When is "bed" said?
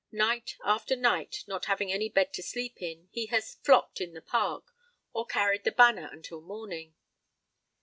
2.09-2.33